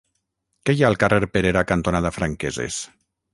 Què 0.69 0.73
hi 0.77 0.79
ha 0.85 0.87
al 0.87 0.97
carrer 1.03 1.29
Perera 1.35 1.63
cantonada 1.73 2.13
Franqueses? 2.17 2.81